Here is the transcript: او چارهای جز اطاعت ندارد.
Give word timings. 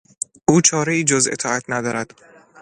او 0.45 0.61
چارهای 0.61 1.03
جز 1.03 1.27
اطاعت 1.31 1.63
ندارد. 1.69 2.13